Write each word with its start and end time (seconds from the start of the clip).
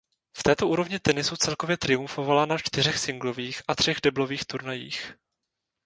V 0.37 0.43
této 0.43 0.67
úrovni 0.67 0.99
tenisu 0.99 1.35
celkově 1.37 1.77
triumfovala 1.77 2.45
na 2.45 2.57
čtyřech 2.57 2.97
singlových 2.99 3.61
a 3.67 3.75
třech 3.75 3.97
deblových 4.03 4.45
turnajích. 4.45 5.13